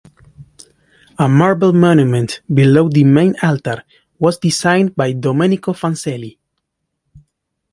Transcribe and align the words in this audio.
A 1.19 1.27
marble 1.29 1.73
monument 1.73 2.41
below 2.51 2.89
the 2.89 3.03
main 3.03 3.35
altar 3.43 3.83
was 4.17 4.39
designed 4.39 4.95
by 4.95 5.13
Domenico 5.13 5.73
Fancelli. 5.73 6.39